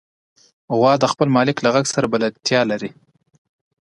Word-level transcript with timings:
غوا 0.77 0.93
د 0.99 1.05
خپل 1.11 1.27
مالک 1.35 1.57
له 1.65 1.69
غږ 1.75 1.85
سره 1.93 2.11
بلدتیا 2.13 2.61
لري. 2.71 2.91